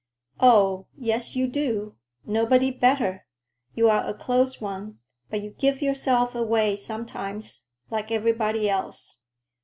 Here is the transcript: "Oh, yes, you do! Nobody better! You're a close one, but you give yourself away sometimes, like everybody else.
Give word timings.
"Oh, 0.39 0.87
yes, 0.97 1.35
you 1.35 1.47
do! 1.47 1.95
Nobody 2.25 2.71
better! 2.71 3.27
You're 3.75 3.97
a 3.99 4.15
close 4.15 4.59
one, 4.59 4.97
but 5.29 5.43
you 5.43 5.51
give 5.51 5.79
yourself 5.79 6.33
away 6.33 6.75
sometimes, 6.75 7.65
like 7.91 8.09
everybody 8.09 8.67
else. 8.67 9.19